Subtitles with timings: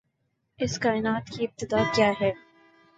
[0.59, 2.31] اس کائنات کی ابتدا کیا ہے؟